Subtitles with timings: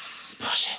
[0.00, 0.78] Push it.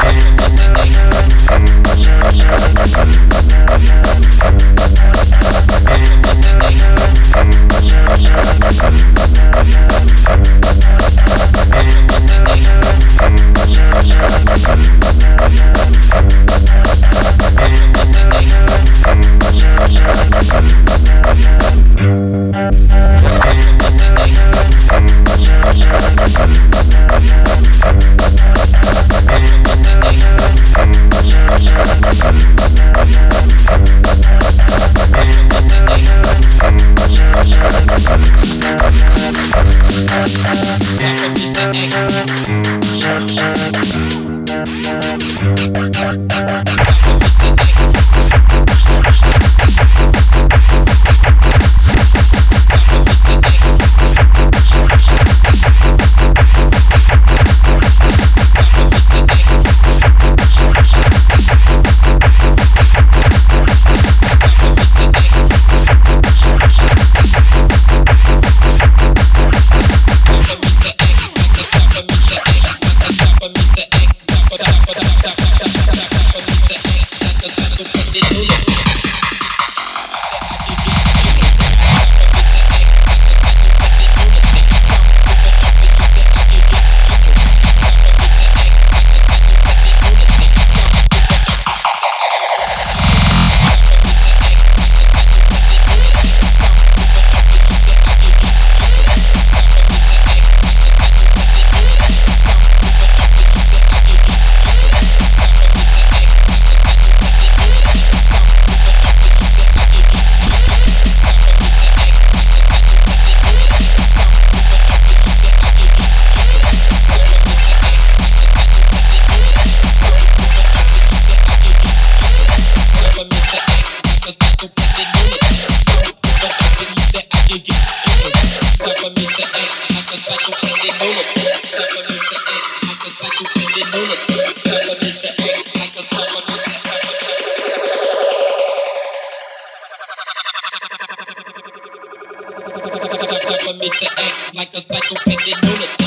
[144.01, 146.00] the act like a psycho and they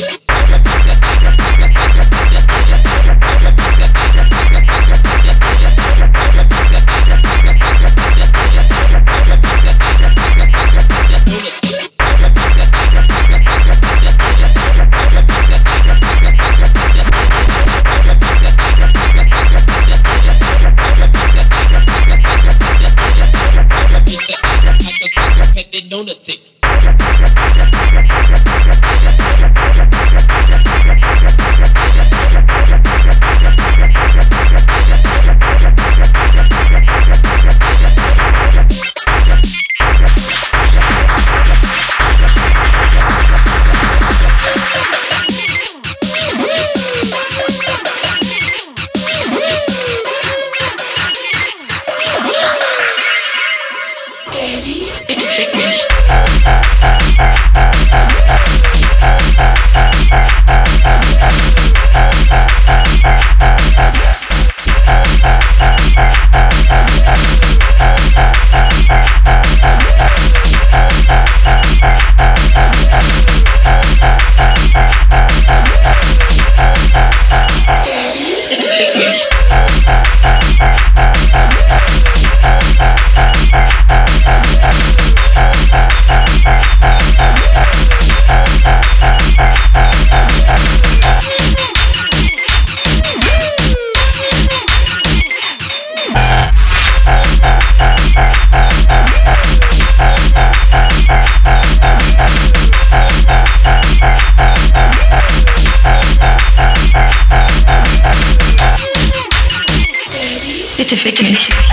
[110.96, 111.63] to fix me.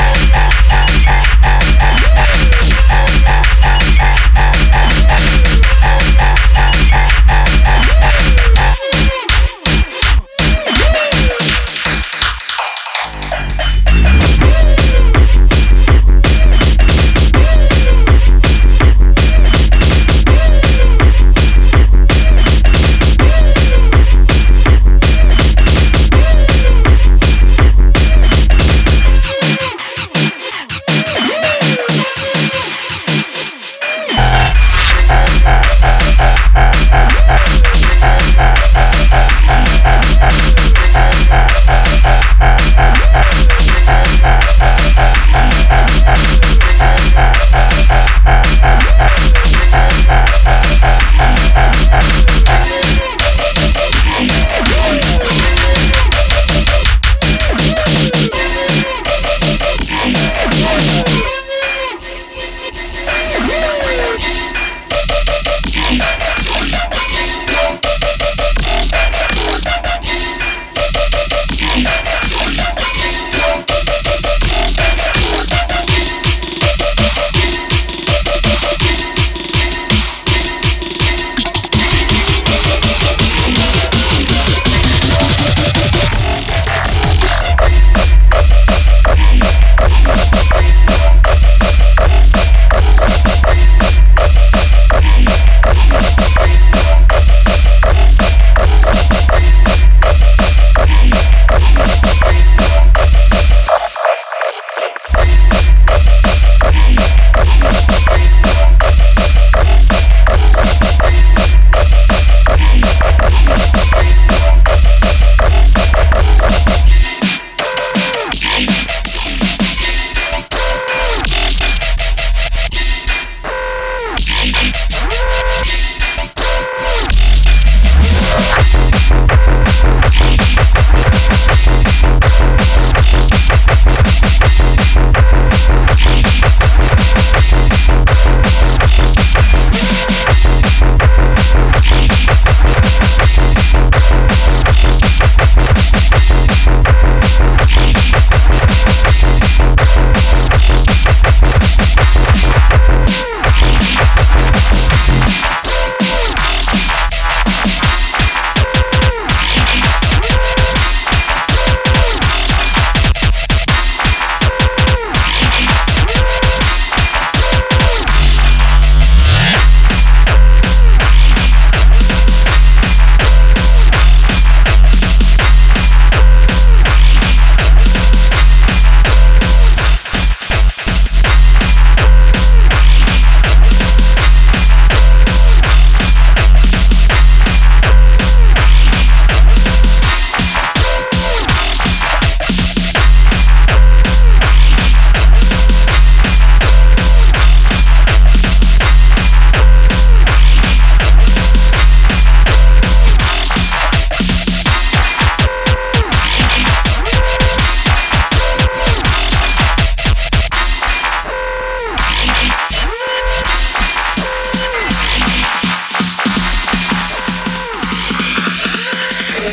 [219.42, 219.48] Now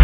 [0.00, 0.03] I'm